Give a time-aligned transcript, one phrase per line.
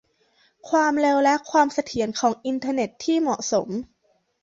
[0.69, 3.67] ความเร็วและความเสถียรของอินเทอร์เน็ตที่เหมาะสม